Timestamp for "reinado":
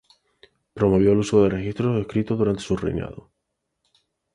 2.75-3.29